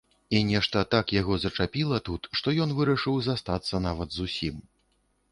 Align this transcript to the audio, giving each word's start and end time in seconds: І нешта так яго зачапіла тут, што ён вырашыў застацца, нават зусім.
І 0.35 0.39
нешта 0.51 0.79
так 0.93 1.11
яго 1.15 1.35
зачапіла 1.43 1.99
тут, 2.07 2.25
што 2.39 2.53
ён 2.65 2.73
вырашыў 2.79 3.19
застацца, 3.27 3.83
нават 3.87 4.09
зусім. 4.21 4.57